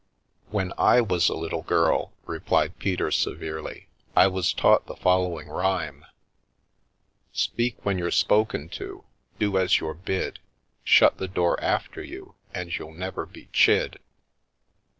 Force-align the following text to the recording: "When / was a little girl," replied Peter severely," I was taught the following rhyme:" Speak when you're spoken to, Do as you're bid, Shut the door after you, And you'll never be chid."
"When 0.49 0.73
/ 0.75 0.79
was 1.09 1.29
a 1.29 1.35
little 1.35 1.61
girl," 1.61 2.11
replied 2.25 2.79
Peter 2.79 3.11
severely," 3.11 3.87
I 4.15 4.25
was 4.25 4.51
taught 4.51 4.87
the 4.87 4.95
following 4.95 5.47
rhyme:" 5.47 6.05
Speak 7.33 7.85
when 7.85 7.99
you're 7.99 8.09
spoken 8.09 8.67
to, 8.69 9.03
Do 9.37 9.59
as 9.59 9.79
you're 9.79 9.93
bid, 9.93 10.39
Shut 10.83 11.17
the 11.19 11.27
door 11.27 11.63
after 11.63 12.01
you, 12.01 12.33
And 12.51 12.75
you'll 12.75 12.95
never 12.95 13.27
be 13.27 13.49
chid." 13.53 13.99